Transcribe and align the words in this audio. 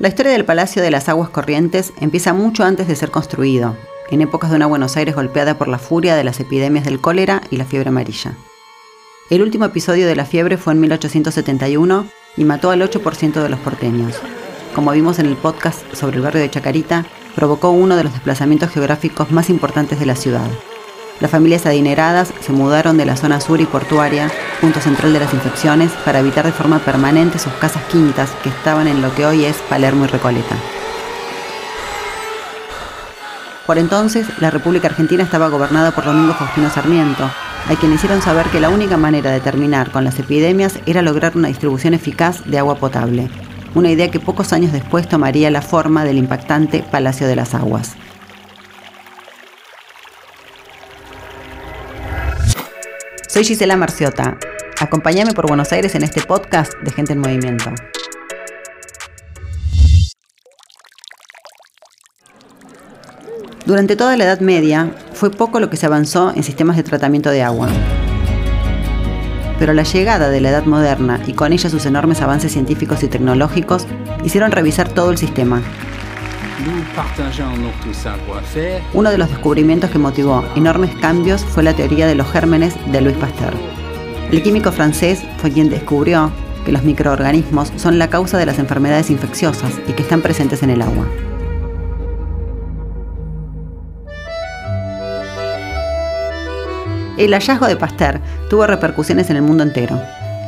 La 0.00 0.08
historia 0.08 0.32
del 0.32 0.46
Palacio 0.46 0.80
de 0.80 0.90
las 0.90 1.10
Aguas 1.10 1.28
Corrientes 1.28 1.92
empieza 2.00 2.32
mucho 2.32 2.64
antes 2.64 2.88
de 2.88 2.96
ser 2.96 3.10
construido, 3.10 3.76
en 4.10 4.22
épocas 4.22 4.48
de 4.48 4.56
una 4.56 4.64
Buenos 4.64 4.96
Aires 4.96 5.14
golpeada 5.14 5.58
por 5.58 5.68
la 5.68 5.78
furia 5.78 6.16
de 6.16 6.24
las 6.24 6.40
epidemias 6.40 6.86
del 6.86 7.02
cólera 7.02 7.42
y 7.50 7.58
la 7.58 7.66
fiebre 7.66 7.90
amarilla. 7.90 8.32
El 9.28 9.42
último 9.42 9.66
episodio 9.66 10.06
de 10.06 10.16
la 10.16 10.24
fiebre 10.24 10.56
fue 10.56 10.72
en 10.72 10.80
1871 10.80 12.06
y 12.38 12.44
mató 12.44 12.70
al 12.70 12.80
8% 12.80 13.42
de 13.42 13.48
los 13.50 13.60
porteños. 13.60 14.16
Como 14.74 14.90
vimos 14.92 15.18
en 15.18 15.26
el 15.26 15.36
podcast 15.36 15.82
sobre 15.92 16.16
el 16.16 16.22
barrio 16.22 16.40
de 16.40 16.50
Chacarita, 16.50 17.04
provocó 17.34 17.68
uno 17.68 17.94
de 17.94 18.04
los 18.04 18.14
desplazamientos 18.14 18.70
geográficos 18.70 19.30
más 19.30 19.50
importantes 19.50 20.00
de 20.00 20.06
la 20.06 20.16
ciudad. 20.16 20.48
Las 21.20 21.30
familias 21.30 21.66
adineradas 21.66 22.32
se 22.40 22.52
mudaron 22.52 22.96
de 22.96 23.04
la 23.04 23.14
zona 23.14 23.42
sur 23.42 23.60
y 23.60 23.66
portuaria, 23.66 24.30
punto 24.58 24.80
central 24.80 25.12
de 25.12 25.20
las 25.20 25.34
infecciones, 25.34 25.92
para 26.04 26.20
evitar 26.20 26.46
de 26.46 26.52
forma 26.52 26.78
permanente 26.78 27.38
sus 27.38 27.52
casas 27.54 27.82
quintas 27.90 28.30
que 28.42 28.48
estaban 28.48 28.88
en 28.88 29.02
lo 29.02 29.14
que 29.14 29.26
hoy 29.26 29.44
es 29.44 29.56
Palermo 29.68 30.06
y 30.06 30.08
Recoleta. 30.08 30.56
Por 33.66 33.76
entonces, 33.76 34.26
la 34.40 34.50
República 34.50 34.88
Argentina 34.88 35.22
estaba 35.22 35.48
gobernada 35.48 35.90
por 35.90 36.06
Domingo 36.06 36.32
Faustino 36.32 36.70
Sarmiento, 36.70 37.24
a 37.68 37.76
quien 37.76 37.92
hicieron 37.92 38.22
saber 38.22 38.46
que 38.46 38.58
la 38.58 38.70
única 38.70 38.96
manera 38.96 39.30
de 39.30 39.40
terminar 39.40 39.90
con 39.90 40.04
las 40.04 40.18
epidemias 40.18 40.80
era 40.86 41.02
lograr 41.02 41.36
una 41.36 41.48
distribución 41.48 41.92
eficaz 41.92 42.46
de 42.46 42.58
agua 42.58 42.76
potable, 42.76 43.28
una 43.74 43.90
idea 43.90 44.10
que 44.10 44.20
pocos 44.20 44.54
años 44.54 44.72
después 44.72 45.06
tomaría 45.06 45.50
la 45.50 45.60
forma 45.60 46.04
del 46.04 46.16
impactante 46.16 46.82
Palacio 46.90 47.26
de 47.28 47.36
las 47.36 47.54
Aguas. 47.54 47.94
Soy 53.32 53.44
Gisela 53.44 53.76
Marciota. 53.76 54.38
Acompáñame 54.80 55.34
por 55.34 55.46
Buenos 55.46 55.70
Aires 55.70 55.94
en 55.94 56.02
este 56.02 56.20
podcast 56.20 56.72
de 56.82 56.90
Gente 56.90 57.12
en 57.12 57.20
Movimiento. 57.20 57.70
Durante 63.64 63.94
toda 63.94 64.16
la 64.16 64.24
Edad 64.24 64.40
Media 64.40 64.92
fue 65.12 65.30
poco 65.30 65.60
lo 65.60 65.70
que 65.70 65.76
se 65.76 65.86
avanzó 65.86 66.32
en 66.34 66.42
sistemas 66.42 66.76
de 66.76 66.82
tratamiento 66.82 67.30
de 67.30 67.44
agua. 67.44 67.68
Pero 69.60 69.74
la 69.74 69.84
llegada 69.84 70.28
de 70.28 70.40
la 70.40 70.50
Edad 70.50 70.64
Moderna 70.64 71.20
y 71.24 71.34
con 71.34 71.52
ella 71.52 71.70
sus 71.70 71.86
enormes 71.86 72.22
avances 72.22 72.50
científicos 72.50 73.04
y 73.04 73.06
tecnológicos 73.06 73.86
hicieron 74.24 74.50
revisar 74.50 74.88
todo 74.88 75.12
el 75.12 75.18
sistema. 75.18 75.62
Uno 78.92 79.10
de 79.10 79.18
los 79.18 79.30
descubrimientos 79.30 79.90
que 79.90 79.98
motivó 79.98 80.44
enormes 80.56 80.94
cambios 80.96 81.42
fue 81.42 81.62
la 81.62 81.74
teoría 81.74 82.06
de 82.06 82.14
los 82.14 82.30
gérmenes 82.30 82.74
de 82.92 83.00
Louis 83.00 83.16
Pasteur. 83.16 83.54
El 84.30 84.42
químico 84.42 84.70
francés 84.70 85.22
fue 85.38 85.50
quien 85.50 85.70
descubrió 85.70 86.30
que 86.64 86.72
los 86.72 86.82
microorganismos 86.82 87.72
son 87.76 87.98
la 87.98 88.10
causa 88.10 88.36
de 88.36 88.44
las 88.44 88.58
enfermedades 88.58 89.10
infecciosas 89.10 89.72
y 89.88 89.92
que 89.92 90.02
están 90.02 90.20
presentes 90.20 90.62
en 90.62 90.70
el 90.70 90.82
agua. 90.82 91.06
El 97.16 97.32
hallazgo 97.32 97.66
de 97.66 97.76
Pasteur 97.76 98.20
tuvo 98.50 98.66
repercusiones 98.66 99.30
en 99.30 99.36
el 99.36 99.42
mundo 99.42 99.62
entero. 99.62 99.98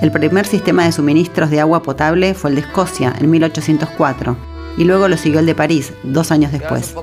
El 0.03 0.11
primer 0.11 0.47
sistema 0.47 0.85
de 0.85 0.93
suministros 0.93 1.51
de 1.51 1.61
agua 1.61 1.83
potable 1.83 2.35
fue 2.35 2.51
el 2.51 2.57
de 2.57 2.63
Escocia 2.63 3.15
en 3.19 3.31
1804 3.31 4.52
y 4.77 4.85
luego 4.85 5.09
lo 5.09 5.17
siguió 5.17 5.41
el 5.41 5.47
de 5.47 5.55
París 5.55 5.93
dos 6.03 6.31
años 6.31 6.53
después. 6.53 6.95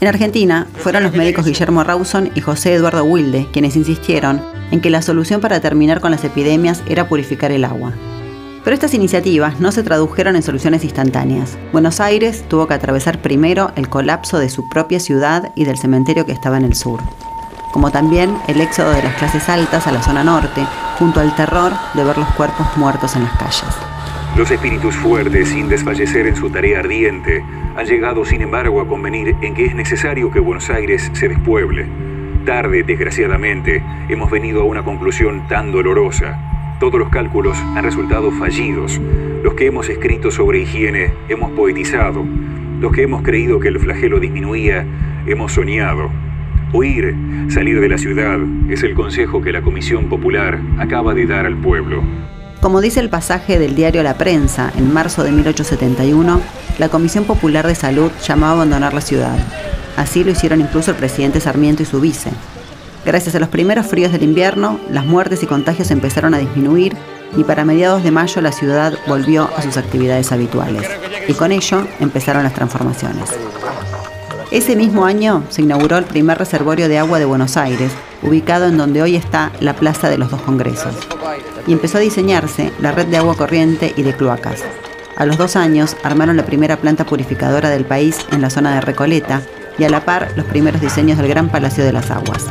En 0.00 0.08
Argentina 0.08 0.66
fueron 0.76 1.02
los 1.02 1.14
médicos 1.14 1.46
Guillermo 1.46 1.84
Rawson 1.84 2.30
y 2.34 2.40
José 2.40 2.74
Eduardo 2.74 3.04
Wilde 3.04 3.46
quienes 3.52 3.76
insistieron 3.76 4.42
en 4.70 4.80
que 4.80 4.90
la 4.90 5.02
solución 5.02 5.40
para 5.40 5.60
terminar 5.60 6.00
con 6.00 6.10
las 6.10 6.24
epidemias 6.24 6.82
era 6.88 7.08
purificar 7.08 7.52
el 7.52 7.64
agua. 7.64 7.92
Pero 8.64 8.74
estas 8.74 8.94
iniciativas 8.94 9.60
no 9.60 9.70
se 9.70 9.84
tradujeron 9.84 10.34
en 10.34 10.42
soluciones 10.42 10.82
instantáneas. 10.82 11.56
Buenos 11.72 12.00
Aires 12.00 12.44
tuvo 12.48 12.66
que 12.66 12.74
atravesar 12.74 13.22
primero 13.22 13.70
el 13.76 13.88
colapso 13.88 14.38
de 14.38 14.48
su 14.48 14.68
propia 14.68 14.98
ciudad 14.98 15.52
y 15.54 15.64
del 15.64 15.78
cementerio 15.78 16.26
que 16.26 16.32
estaba 16.32 16.56
en 16.56 16.64
el 16.64 16.74
sur 16.74 17.00
como 17.76 17.90
también 17.90 18.34
el 18.48 18.62
éxodo 18.62 18.90
de 18.92 19.02
las 19.02 19.16
clases 19.16 19.50
altas 19.50 19.86
a 19.86 19.92
la 19.92 20.02
zona 20.02 20.24
norte, 20.24 20.66
junto 20.98 21.20
al 21.20 21.36
terror 21.36 21.74
de 21.92 22.04
ver 22.04 22.16
los 22.16 22.28
cuerpos 22.28 22.66
muertos 22.76 23.14
en 23.16 23.24
las 23.24 23.36
calles. 23.36 23.95
Los 24.36 24.50
espíritus 24.50 24.94
fuertes, 24.94 25.48
sin 25.48 25.70
desfallecer 25.70 26.26
en 26.26 26.36
su 26.36 26.50
tarea 26.50 26.80
ardiente, 26.80 27.42
han 27.74 27.86
llegado 27.86 28.22
sin 28.26 28.42
embargo 28.42 28.82
a 28.82 28.86
convenir 28.86 29.34
en 29.40 29.54
que 29.54 29.64
es 29.64 29.74
necesario 29.74 30.30
que 30.30 30.40
Buenos 30.40 30.68
Aires 30.68 31.10
se 31.14 31.30
despueble. 31.30 31.86
Tarde, 32.44 32.82
desgraciadamente, 32.82 33.82
hemos 34.10 34.30
venido 34.30 34.60
a 34.60 34.64
una 34.64 34.84
conclusión 34.84 35.48
tan 35.48 35.72
dolorosa. 35.72 36.38
Todos 36.78 37.00
los 37.00 37.08
cálculos 37.08 37.56
han 37.74 37.82
resultado 37.82 38.30
fallidos. 38.30 39.00
Los 39.42 39.54
que 39.54 39.68
hemos 39.68 39.88
escrito 39.88 40.30
sobre 40.30 40.58
higiene 40.58 41.14
hemos 41.30 41.52
poetizado. 41.52 42.22
Los 42.78 42.92
que 42.92 43.04
hemos 43.04 43.22
creído 43.22 43.58
que 43.58 43.68
el 43.68 43.80
flagelo 43.80 44.20
disminuía, 44.20 44.84
hemos 45.26 45.52
soñado. 45.52 46.10
Huir, 46.74 47.16
salir 47.48 47.80
de 47.80 47.88
la 47.88 47.96
ciudad, 47.96 48.38
es 48.68 48.82
el 48.82 48.92
consejo 48.92 49.40
que 49.40 49.52
la 49.52 49.62
Comisión 49.62 50.10
Popular 50.10 50.60
acaba 50.76 51.14
de 51.14 51.24
dar 51.24 51.46
al 51.46 51.56
pueblo. 51.56 52.02
Como 52.60 52.80
dice 52.80 53.00
el 53.00 53.10
pasaje 53.10 53.58
del 53.58 53.74
diario 53.74 54.02
La 54.02 54.18
Prensa, 54.18 54.72
en 54.76 54.92
marzo 54.92 55.22
de 55.22 55.30
1871, 55.30 56.40
la 56.78 56.88
Comisión 56.88 57.24
Popular 57.24 57.66
de 57.66 57.74
Salud 57.74 58.10
llamó 58.26 58.46
a 58.46 58.52
abandonar 58.52 58.94
la 58.94 59.00
ciudad. 59.00 59.36
Así 59.96 60.24
lo 60.24 60.30
hicieron 60.30 60.60
incluso 60.60 60.90
el 60.90 60.96
presidente 60.96 61.40
Sarmiento 61.40 61.82
y 61.82 61.86
su 61.86 62.00
vice. 62.00 62.30
Gracias 63.04 63.34
a 63.34 63.38
los 63.38 63.48
primeros 63.48 63.86
fríos 63.86 64.10
del 64.10 64.24
invierno, 64.24 64.80
las 64.90 65.06
muertes 65.06 65.42
y 65.42 65.46
contagios 65.46 65.90
empezaron 65.90 66.34
a 66.34 66.38
disminuir 66.38 66.96
y 67.36 67.44
para 67.44 67.64
mediados 67.64 68.02
de 68.02 68.10
mayo 68.10 68.40
la 68.40 68.52
ciudad 68.52 68.94
volvió 69.06 69.48
a 69.56 69.62
sus 69.62 69.76
actividades 69.76 70.32
habituales. 70.32 70.88
Y 71.28 71.34
con 71.34 71.52
ello 71.52 71.86
empezaron 72.00 72.42
las 72.42 72.54
transformaciones. 72.54 73.30
Ese 74.50 74.76
mismo 74.76 75.04
año 75.04 75.44
se 75.50 75.62
inauguró 75.62 75.98
el 75.98 76.04
primer 76.04 76.38
reservorio 76.38 76.88
de 76.88 76.98
agua 76.98 77.18
de 77.18 77.24
Buenos 77.24 77.56
Aires, 77.56 77.92
ubicado 78.22 78.66
en 78.66 78.76
donde 78.76 79.02
hoy 79.02 79.16
está 79.16 79.52
la 79.60 79.74
Plaza 79.74 80.08
de 80.08 80.18
los 80.18 80.30
Dos 80.30 80.40
Congresos. 80.42 80.94
Y 81.66 81.72
empezó 81.72 81.98
a 81.98 82.00
diseñarse 82.00 82.72
la 82.80 82.92
red 82.92 83.06
de 83.06 83.16
agua 83.16 83.36
corriente 83.36 83.92
y 83.96 84.02
de 84.02 84.14
cloacas. 84.14 84.62
A 85.16 85.24
los 85.24 85.38
dos 85.38 85.56
años 85.56 85.96
armaron 86.02 86.36
la 86.36 86.44
primera 86.44 86.76
planta 86.76 87.04
purificadora 87.04 87.70
del 87.70 87.84
país 87.84 88.18
en 88.32 88.42
la 88.42 88.50
zona 88.50 88.74
de 88.74 88.82
Recoleta 88.82 89.42
y 89.78 89.84
a 89.84 89.88
la 89.90 90.04
par 90.04 90.32
los 90.36 90.46
primeros 90.46 90.80
diseños 90.80 91.18
del 91.18 91.28
Gran 91.28 91.48
Palacio 91.48 91.84
de 91.84 91.92
las 91.92 92.10
Aguas. 92.10 92.46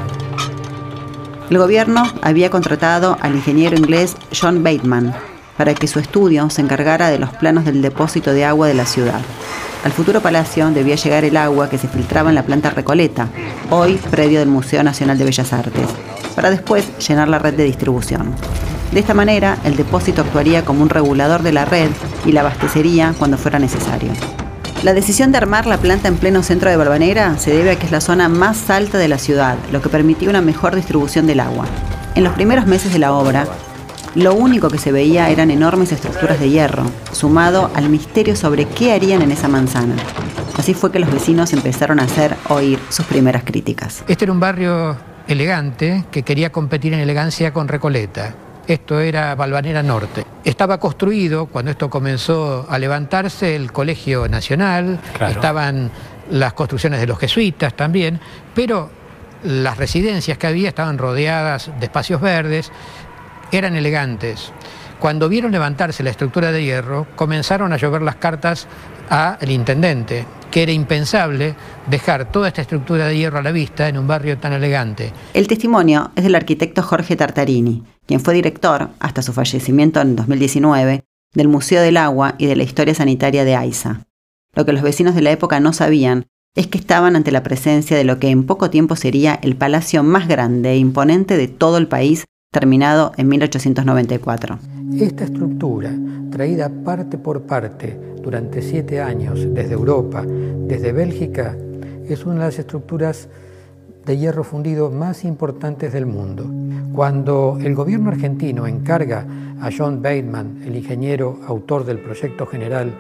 El 1.50 1.60
gobierno 1.60 2.04
había 2.24 2.50
contratado 2.50 3.18
al 3.22 3.36
ingeniero 3.36 3.78
inglés 3.78 4.16
John 4.40 4.64
Bateman 4.64 5.14
para 5.58 5.76
que 5.76 5.88
su 5.88 6.00
estudio 6.00 6.50
se 6.50 6.62
encargara 6.62 7.10
de 7.10 7.20
los 7.20 7.30
planos 7.30 7.66
del 7.66 7.84
depósito 7.84 8.34
de 8.34 8.46
agua 8.46 8.68
de 8.68 8.74
la 8.74 8.86
ciudad. 8.86 9.22
Al 9.84 9.92
futuro 9.92 10.22
palacio 10.22 10.68
debía 10.72 10.96
llegar 10.96 11.24
el 11.24 11.38
agua 11.38 11.70
que 11.70 11.78
se 11.78 11.88
filtraba 11.88 12.30
en 12.30 12.36
la 12.36 12.44
planta 12.44 12.72
Recoleta, 12.72 13.28
hoy 13.70 14.00
predio 14.10 14.40
del 14.40 14.50
Museo 14.50 14.84
Nacional 14.84 15.20
de 15.20 15.26
Bellas 15.26 15.54
Artes, 15.54 15.88
para 16.36 16.50
después 16.50 16.98
llenar 17.08 17.28
la 17.28 17.38
red 17.38 17.54
de 17.54 17.66
distribución. 17.66 18.34
De 18.92 19.00
esta 19.00 19.14
manera, 19.14 19.58
el 19.64 19.76
depósito 19.76 20.22
actuaría 20.22 20.64
como 20.64 20.82
un 20.82 20.90
regulador 20.90 21.44
de 21.44 21.52
la 21.52 21.66
red 21.66 21.90
y 22.26 22.32
la 22.32 22.42
abastecería 22.42 23.14
cuando 23.18 23.38
fuera 23.38 23.60
necesario. 23.60 24.12
La 24.84 24.94
decisión 24.94 25.32
de 25.32 25.38
armar 25.38 25.66
la 25.66 25.78
planta 25.78 26.08
en 26.08 26.18
pleno 26.18 26.44
centro 26.44 26.70
de 26.70 26.78
Balvanera 26.78 27.38
se 27.38 27.52
debe 27.52 27.72
a 27.72 27.76
que 27.80 27.88
es 27.88 27.92
la 27.92 28.02
zona 28.02 28.30
más 28.30 28.70
alta 28.70 28.98
de 28.98 29.08
la 29.08 29.18
ciudad, 29.18 29.58
lo 29.72 29.82
que 29.82 29.90
permitía 29.90 30.30
una 30.30 30.42
mejor 30.42 30.76
distribución 30.76 31.26
del 31.26 31.40
agua. 31.40 31.66
En 32.14 32.24
los 32.24 32.34
primeros 32.34 32.68
meses 32.68 32.94
de 32.94 33.00
la 33.00 33.14
obra, 33.14 33.48
lo 34.14 34.34
único 34.34 34.70
que 34.70 34.78
se 34.78 34.92
veía 34.92 35.30
eran 35.30 35.52
enormes 35.52 35.92
estructuras 35.92 36.40
de 36.40 36.50
hierro, 36.50 36.84
sumado 37.12 37.72
al 37.74 37.90
misterio 37.90 38.36
sobre 38.36 38.66
qué 38.66 38.94
harían 38.94 39.22
en 39.22 39.32
esa 39.32 39.48
manzana. 39.48 39.96
Así 40.58 40.74
fue 40.74 40.92
que 40.92 41.00
los 41.00 41.12
vecinos 41.12 41.52
empezaron 41.52 42.00
a 42.00 42.04
hacer 42.04 42.36
oír 42.50 42.80
sus 42.90 43.06
primeras 43.06 43.44
críticas. 43.44 44.04
Este 44.08 44.26
era 44.26 44.32
un 44.32 44.40
barrio 44.40 44.96
elegante 45.28 46.06
que 46.12 46.24
quería 46.24 46.52
competir 46.52 46.94
en 46.94 47.00
elegancia 47.00 47.52
con 47.52 47.68
Recoleta. 47.68 48.36
Esto 48.68 49.00
era 49.00 49.36
Balvanera 49.36 49.84
Norte. 49.84 50.26
Estaba 50.44 50.80
construido, 50.80 51.46
cuando 51.46 51.72
esto 51.72 51.90
comenzó 51.90 52.66
a 52.68 52.80
levantarse, 52.80 53.56
el 53.56 53.72
Colegio 53.72 54.28
Nacional, 54.28 55.00
estaban 55.30 55.92
las 56.32 56.54
construcciones 56.54 57.00
de 57.00 57.08
los 57.08 57.20
jesuitas 57.20 57.76
también, 57.76 58.20
pero 58.56 58.90
las 59.44 59.78
residencias 59.78 60.38
que 60.38 60.48
había 60.48 60.70
estaban 60.70 60.98
rodeadas 60.98 61.72
de 61.80 61.86
espacios 61.86 62.20
verdes, 62.20 62.72
eran 63.52 63.76
elegantes. 63.76 64.52
Cuando 65.00 65.30
vieron 65.30 65.52
levantarse 65.52 66.02
la 66.02 66.10
estructura 66.10 66.52
de 66.52 66.64
hierro, 66.64 67.06
comenzaron 67.16 67.72
a 67.72 67.78
llover 67.78 68.02
las 68.02 68.16
cartas 68.16 68.68
al 69.10 69.52
intendente, 69.52 70.26
que 70.50 70.64
era 70.64 70.72
impensable 70.72 71.54
dejar 71.88 72.32
toda 72.32 72.48
esta 72.48 72.62
estructura 72.62 73.06
de 73.06 73.18
hierro 73.18 73.38
a 73.38 73.44
la 73.44 73.52
vista 73.52 73.88
en 73.88 73.98
un 74.00 74.08
barrio 74.08 74.38
tan 74.40 74.54
elegante. 74.54 75.14
El 75.34 75.48
testimonio 75.48 76.12
es 76.16 76.24
del 76.24 76.34
arquitecto 76.34 76.82
Jorge 76.82 77.16
Tartarini, 77.16 77.84
quien 78.06 78.20
fue 78.20 78.34
director, 78.34 78.90
hasta 79.00 79.22
su 79.22 79.34
fallecimiento 79.34 80.02
en 80.02 80.16
2019, 80.16 81.04
del 81.34 81.48
Museo 81.48 81.82
del 81.82 81.98
Agua 81.98 82.36
y 82.38 82.46
de 82.46 82.56
la 82.56 82.64
Historia 82.64 82.96
Sanitaria 82.96 83.44
de 83.44 83.56
AISA. 83.56 84.06
Lo 84.54 84.66
que 84.66 84.74
los 84.74 84.82
vecinos 84.82 85.16
de 85.16 85.22
la 85.22 85.32
época 85.32 85.60
no 85.60 85.74
sabían 85.74 86.28
es 86.56 86.68
que 86.68 86.78
estaban 86.78 87.16
ante 87.16 87.32
la 87.32 87.44
presencia 87.44 87.98
de 87.98 88.06
lo 88.06 88.18
que 88.18 88.30
en 88.30 88.46
poco 88.46 88.70
tiempo 88.70 88.96
sería 88.96 89.36
el 89.36 89.58
palacio 89.58 90.04
más 90.04 90.28
grande 90.28 90.72
e 90.72 90.78
imponente 90.78 91.36
de 91.36 91.50
todo 91.50 91.78
el 91.78 91.88
país 91.88 92.26
terminado 92.52 93.12
en 93.18 93.28
1894. 93.28 94.60
Esta 94.98 95.26
estructura, 95.26 95.92
traída 96.32 96.70
parte 96.70 97.18
por 97.18 97.42
parte 97.42 98.00
durante 98.22 98.62
siete 98.62 99.02
años 99.02 99.46
desde 99.54 99.74
Europa, 99.74 100.26
desde 100.26 100.94
Bélgica, 100.94 101.58
es 102.08 102.26
una 102.26 102.36
de 102.36 102.40
las 102.42 102.60
estructuras 102.60 103.28
de 104.06 104.18
hierro 104.18 104.44
fundido 104.44 104.92
más 104.92 105.26
importantes 105.26 105.92
del 105.92 106.06
mundo. 106.06 106.46
Cuando 106.94 107.58
el 107.62 107.74
gobierno 107.74 108.10
argentino 108.10 108.68
encarga 108.68 109.26
a 109.60 109.70
John 109.76 110.02
Bateman, 110.02 110.62
el 110.64 110.76
ingeniero 110.76 111.40
autor 111.48 111.86
del 111.86 112.00
proyecto 112.00 112.46
general, 112.46 112.94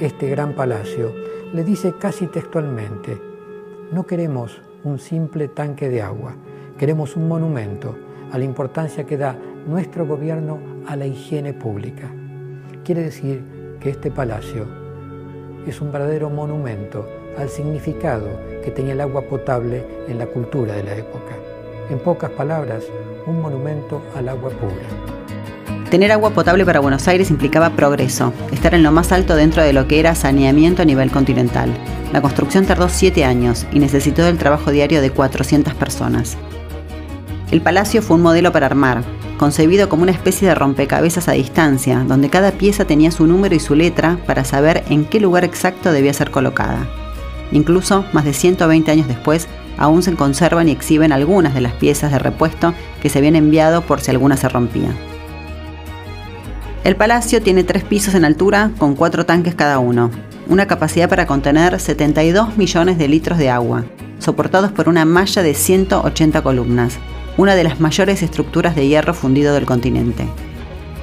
este 0.00 0.28
gran 0.28 0.54
palacio, 0.54 1.12
le 1.52 1.64
dice 1.64 1.94
casi 1.98 2.26
textualmente, 2.26 3.18
no 3.92 4.04
queremos 4.04 4.60
un 4.84 4.98
simple 4.98 5.48
tanque 5.48 5.88
de 5.88 6.02
agua, 6.02 6.34
queremos 6.76 7.16
un 7.16 7.28
monumento 7.28 7.96
a 8.32 8.38
la 8.38 8.44
importancia 8.44 9.04
que 9.04 9.16
da 9.16 9.36
nuestro 9.66 10.06
gobierno 10.06 10.58
a 10.86 10.96
la 10.96 11.06
higiene 11.06 11.52
pública. 11.54 12.10
Quiere 12.84 13.02
decir 13.02 13.76
que 13.80 13.90
este 13.90 14.10
palacio 14.10 14.66
es 15.66 15.80
un 15.80 15.92
verdadero 15.92 16.30
monumento 16.30 17.06
al 17.38 17.48
significado 17.48 18.28
que 18.64 18.70
tenía 18.70 18.92
el 18.92 19.00
agua 19.00 19.22
potable 19.22 19.84
en 20.08 20.18
la 20.18 20.26
cultura 20.26 20.74
de 20.74 20.82
la 20.82 20.96
época. 20.96 21.36
En 21.90 21.98
pocas 21.98 22.30
palabras, 22.30 22.84
un 23.26 23.40
monumento 23.40 24.02
al 24.16 24.28
agua 24.28 24.50
pura. 24.50 25.88
Tener 25.90 26.12
agua 26.12 26.30
potable 26.30 26.66
para 26.66 26.80
Buenos 26.80 27.08
Aires 27.08 27.30
implicaba 27.30 27.70
progreso, 27.70 28.34
estar 28.52 28.74
en 28.74 28.82
lo 28.82 28.92
más 28.92 29.10
alto 29.10 29.36
dentro 29.36 29.62
de 29.62 29.72
lo 29.72 29.88
que 29.88 30.00
era 30.00 30.14
saneamiento 30.14 30.82
a 30.82 30.84
nivel 30.84 31.10
continental. 31.10 31.72
La 32.12 32.20
construcción 32.20 32.66
tardó 32.66 32.90
siete 32.90 33.24
años 33.24 33.66
y 33.72 33.78
necesitó 33.78 34.22
del 34.24 34.36
trabajo 34.36 34.70
diario 34.70 35.00
de 35.00 35.10
400 35.10 35.74
personas. 35.74 36.36
El 37.50 37.62
palacio 37.62 38.02
fue 38.02 38.16
un 38.16 38.22
modelo 38.22 38.52
para 38.52 38.66
armar, 38.66 39.02
concebido 39.38 39.88
como 39.88 40.02
una 40.02 40.12
especie 40.12 40.46
de 40.48 40.54
rompecabezas 40.54 41.28
a 41.28 41.32
distancia, 41.32 42.04
donde 42.06 42.28
cada 42.28 42.52
pieza 42.52 42.84
tenía 42.84 43.10
su 43.10 43.26
número 43.26 43.54
y 43.54 43.60
su 43.60 43.74
letra 43.74 44.18
para 44.26 44.44
saber 44.44 44.84
en 44.90 45.06
qué 45.06 45.20
lugar 45.20 45.44
exacto 45.44 45.92
debía 45.92 46.12
ser 46.12 46.30
colocada. 46.30 46.86
Incluso, 47.52 48.04
más 48.12 48.24
de 48.24 48.32
120 48.32 48.90
años 48.90 49.08
después, 49.08 49.48
aún 49.78 50.02
se 50.02 50.14
conservan 50.14 50.68
y 50.68 50.72
exhiben 50.72 51.12
algunas 51.12 51.54
de 51.54 51.60
las 51.60 51.72
piezas 51.72 52.12
de 52.12 52.18
repuesto 52.18 52.74
que 53.00 53.08
se 53.08 53.18
habían 53.18 53.36
enviado 53.36 53.82
por 53.82 54.00
si 54.00 54.10
alguna 54.10 54.36
se 54.36 54.48
rompía. 54.48 54.90
El 56.84 56.96
palacio 56.96 57.42
tiene 57.42 57.64
tres 57.64 57.84
pisos 57.84 58.14
en 58.14 58.24
altura 58.24 58.70
con 58.78 58.94
cuatro 58.94 59.26
tanques 59.26 59.54
cada 59.54 59.78
uno, 59.78 60.10
una 60.48 60.66
capacidad 60.66 61.08
para 61.08 61.26
contener 61.26 61.78
72 61.78 62.56
millones 62.56 62.98
de 62.98 63.08
litros 63.08 63.38
de 63.38 63.50
agua, 63.50 63.84
soportados 64.18 64.72
por 64.72 64.88
una 64.88 65.04
malla 65.04 65.42
de 65.42 65.54
180 65.54 66.42
columnas, 66.42 66.98
una 67.36 67.54
de 67.54 67.64
las 67.64 67.80
mayores 67.80 68.22
estructuras 68.22 68.74
de 68.74 68.88
hierro 68.88 69.14
fundido 69.14 69.54
del 69.54 69.66
continente. 69.66 70.24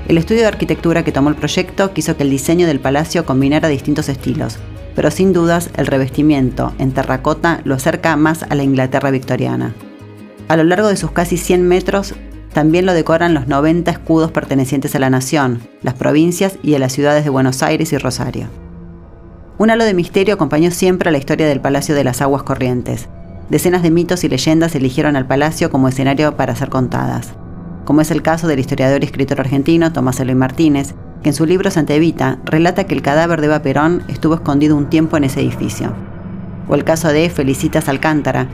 El 0.08 0.18
estudio 0.18 0.42
de 0.42 0.48
arquitectura 0.48 1.04
que 1.04 1.12
tomó 1.12 1.30
el 1.30 1.36
proyecto 1.36 1.94
quiso 1.94 2.18
que 2.18 2.24
el 2.24 2.30
diseño 2.30 2.68
del 2.68 2.80
palacio 2.80 3.26
combinara 3.26 3.68
distintos 3.68 4.10
estilos, 4.10 4.58
pero 4.96 5.12
sin 5.12 5.34
dudas 5.34 5.70
el 5.76 5.88
revestimiento 5.88 6.74
en 6.80 6.92
terracota 6.92 7.62
lo 7.66 7.76
acerca 7.76 8.16
más 8.16 8.44
a 8.44 8.56
la 8.56 8.64
Inglaterra 8.64 9.12
victoriana. 9.12 9.74
A 10.48 10.56
lo 10.56 10.64
largo 10.64 10.88
de 10.88 10.98
sus 10.98 11.12
casi 11.12 11.38
100 11.38 11.68
metros 11.68 12.16
también 12.54 12.86
lo 12.86 12.94
decoran 12.94 13.34
los 13.34 13.48
90 13.48 13.92
escudos 13.92 14.32
pertenecientes 14.32 14.96
a 14.96 15.00
la 15.00 15.10
nación, 15.10 15.60
las 15.84 15.96
provincias 15.96 16.58
y 16.64 16.74
a 16.76 16.80
las 16.80 16.94
ciudades 16.94 17.26
de 17.26 17.30
Buenos 17.30 17.62
Aires 17.62 17.92
y 17.92 17.98
Rosario. 17.98 18.48
Un 19.58 19.70
halo 19.70 19.84
de 19.84 19.94
misterio 19.94 20.36
acompañó 20.36 20.72
siempre 20.72 21.10
a 21.10 21.12
la 21.12 21.18
historia 21.18 21.48
del 21.48 21.62
Palacio 21.62 21.96
de 21.96 22.04
las 22.04 22.22
Aguas 22.22 22.44
Corrientes. 22.44 23.10
Decenas 23.50 23.84
de 23.84 23.92
mitos 23.92 24.24
y 24.24 24.30
leyendas 24.30 24.76
eligieron 24.76 25.16
al 25.16 25.28
palacio 25.28 25.70
como 25.70 25.88
escenario 25.88 26.36
para 26.36 26.56
ser 26.56 26.70
contadas, 26.70 27.34
como 27.86 28.02
es 28.02 28.12
el 28.12 28.22
caso 28.22 28.48
del 28.48 28.60
historiador 28.60 29.02
y 29.02 29.06
escritor 29.06 29.40
argentino 29.40 29.94
Tomás 29.94 30.20
Eloy 30.20 30.36
Martínez, 30.36 30.96
que 31.24 31.30
en 31.30 31.36
su 31.36 31.46
libro 31.46 31.72
Santa 31.72 31.94
Evita 31.94 32.40
relata 32.44 32.84
que 32.84 32.96
el 32.96 33.02
cadáver 33.02 33.40
de 33.40 33.48
Eva 33.48 33.62
Perón 33.62 34.04
estuvo 34.08 34.34
escondido 34.34 34.76
un 34.76 34.90
tiempo 34.90 35.18
en 35.18 35.24
ese 35.24 35.40
edificio. 35.40 35.94
O 36.68 36.76
el 36.76 36.84
caso 36.84 37.10
de 37.10 37.30
Felicitas 37.30 37.88
Alcántara, 37.88 38.48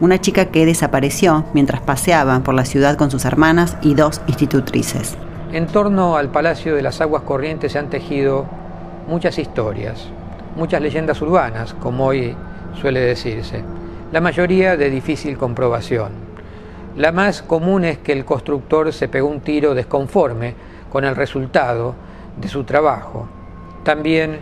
una 0.00 0.20
chica 0.20 0.46
que 0.46 0.66
desapareció 0.66 1.44
mientras 1.54 1.80
paseaba 1.80 2.40
por 2.40 2.54
la 2.54 2.64
ciudad 2.64 2.96
con 2.96 3.10
sus 3.10 3.24
hermanas 3.24 3.76
y 3.80 3.94
dos 3.94 4.20
institutrices. 4.26 5.16
En 5.52 5.66
torno 5.68 6.16
al 6.16 6.30
Palacio 6.30 6.74
de 6.74 6.82
las 6.82 7.00
Aguas 7.00 7.22
Corrientes 7.22 7.72
se 7.72 7.78
han 7.78 7.88
tejido 7.88 8.46
muchas 9.08 9.38
historias, 9.38 10.08
muchas 10.56 10.82
leyendas 10.82 11.22
urbanas, 11.22 11.74
como 11.74 12.06
hoy 12.06 12.36
suele 12.80 13.00
decirse, 13.00 13.62
la 14.10 14.20
mayoría 14.20 14.76
de 14.76 14.90
difícil 14.90 15.38
comprobación. 15.38 16.23
La 16.96 17.10
más 17.10 17.42
común 17.42 17.84
es 17.84 17.98
que 17.98 18.12
el 18.12 18.24
constructor 18.24 18.92
se 18.92 19.08
pegó 19.08 19.26
un 19.26 19.40
tiro 19.40 19.74
desconforme 19.74 20.54
con 20.92 21.04
el 21.04 21.16
resultado 21.16 21.96
de 22.40 22.46
su 22.46 22.62
trabajo. 22.62 23.26
También 23.82 24.38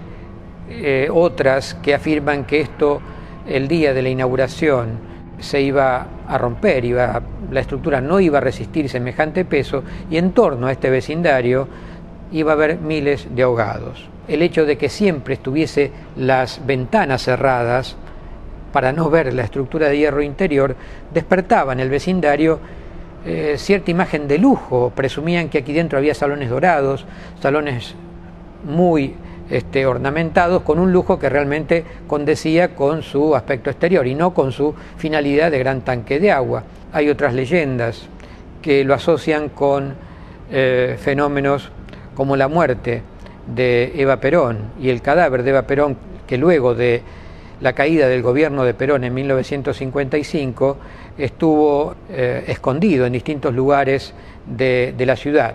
eh, 0.69 1.09
otras 1.11 1.75
que 1.77 1.95
afirman 1.95 2.45
que 2.45 2.61
esto 2.61 3.01
el 3.47 3.69
día 3.69 3.95
de 3.95 4.03
la 4.03 4.11
inauguración 4.11 4.99
se 5.39 5.63
iba 5.63 6.07
a 6.29 6.37
romper, 6.37 6.85
iba, 6.85 7.23
la 7.51 7.61
estructura 7.61 8.03
no 8.03 8.21
iba 8.21 8.37
a 8.37 8.43
resistir 8.43 8.89
semejante 8.91 9.47
peso 9.47 9.83
y 10.11 10.19
en 10.19 10.33
torno 10.33 10.67
a 10.67 10.73
este 10.73 10.91
vecindario 10.91 11.67
iba 12.33 12.53
a 12.53 12.55
haber 12.55 12.79
miles 12.79 13.35
de 13.35 13.43
ahogados. 13.43 14.09
El 14.29 14.43
hecho 14.43 14.67
de 14.67 14.77
que 14.77 14.91
siempre 14.91 15.35
estuviese 15.35 15.91
las 16.17 16.65
ventanas 16.67 17.23
cerradas 17.23 17.97
para 18.73 18.93
no 18.93 19.11
ver 19.11 19.33
la 19.35 19.43
estructura 19.43 19.89
de 19.89 19.99
hierro 19.99 20.23
interior 20.23 20.75
despertaba 21.13 21.73
en 21.73 21.81
el 21.81 21.91
vecindario 21.91 22.59
eh, 23.25 23.55
cierta 23.57 23.91
imagen 23.91 24.27
de 24.27 24.39
lujo. 24.39 24.93
Presumían 24.95 25.49
que 25.49 25.59
aquí 25.59 25.73
dentro 25.73 25.99
había 25.99 26.15
salones 26.15 26.51
dorados, 26.51 27.05
salones 27.41 27.95
muy 28.65 29.15
este, 29.49 29.87
ornamentados, 29.87 30.63
con 30.63 30.79
un 30.79 30.93
lujo 30.93 31.19
que 31.19 31.29
realmente 31.29 31.85
condecía 32.07 32.75
con 32.75 33.03
su 33.03 33.37
aspecto 33.37 33.71
exterior 33.71 34.07
y 34.07 34.15
no 34.15 34.35
con 34.35 34.51
su 34.51 34.75
finalidad 34.97 35.51
de 35.51 35.59
gran 35.59 35.83
tanque 35.83 36.19
de 36.19 36.33
agua. 36.33 36.65
Hay 36.93 37.11
otras 37.11 37.35
leyendas 37.35 38.09
que 38.61 38.85
lo 38.85 38.95
asocian 38.95 39.51
con 39.51 39.95
eh, 40.51 40.97
fenómenos 40.99 41.71
como 42.15 42.37
la 42.37 42.49
muerte 42.49 43.03
de 43.47 43.93
Eva 43.97 44.19
Perón 44.19 44.59
y 44.81 44.91
el 44.91 45.03
cadáver 45.03 45.43
de 45.43 45.51
Eva 45.51 45.63
Perón, 45.63 45.97
que 46.27 46.39
luego 46.39 46.75
de 46.75 47.03
la 47.63 47.75
caída 47.75 48.09
del 48.09 48.23
gobierno 48.23 48.65
de 48.65 48.75
Perón 48.75 49.05
en 49.05 49.15
1955 49.15 50.77
estuvo 51.17 51.95
eh, 52.11 52.45
escondido 52.49 53.07
en 53.07 53.13
distintos 53.13 53.55
lugares 53.55 54.13
de, 54.47 54.95
la 54.99 55.17
ciudad. 55.17 55.55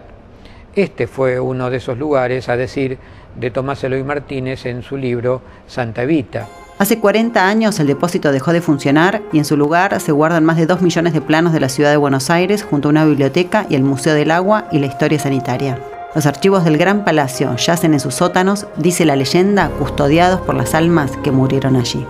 Este 0.74 1.08
fue 1.08 1.40
uno 1.40 1.70
de 1.70 1.78
esos 1.78 1.98
lugares, 1.98 2.48
a 2.50 2.56
decir 2.56 2.98
de 3.36 3.52
Tomás 3.52 3.84
Eloy 3.84 4.04
Martínez 4.04 4.66
en 4.66 4.84
su 4.84 4.96
libro 4.96 5.42
Santa 5.68 6.04
Evita. 6.04 6.48
Hace 6.80 7.00
40 7.00 7.48
años 7.48 7.80
el 7.80 7.88
depósito 7.88 8.32
dejó 8.32 8.54
de 8.54 8.62
funcionar 8.62 9.22
y 9.34 9.40
en 9.40 9.46
su 9.46 9.58
lugar 9.58 10.00
se 10.00 10.12
guardan 10.12 10.46
más 10.46 10.58
de 10.58 10.68
2 10.68 10.82
millones 10.82 11.14
de 11.14 11.22
planos 11.22 11.52
de 11.52 11.60
la 11.60 11.70
ciudad 11.70 11.90
de 11.90 11.98
Buenos 11.98 12.30
Aires 12.30 12.64
junto 12.64 12.88
a 12.88 12.92
una 12.92 13.06
biblioteca 13.06 13.66
y 13.70 13.76
el 13.76 13.84
Museo 13.84 14.14
del 14.14 14.32
Agua 14.32 14.68
y 14.72 14.80
la 14.80 14.86
Historia 14.86 15.20
Sanitaria. 15.20 15.97
Los 16.18 16.26
archivos 16.26 16.64
del 16.64 16.80
Gran 16.80 17.06
Palacio 17.06 17.56
yacen 17.58 17.94
en 17.94 18.00
sus 18.00 18.16
sótanos, 18.16 18.66
dice 18.76 19.06
la 19.06 19.16
leyenda, 19.16 19.70
custodiados 19.78 20.42
por 20.42 20.56
las 20.56 20.74
almas 20.74 21.12
que 21.24 21.30
murieron 21.30 21.76
allí. 21.76 22.08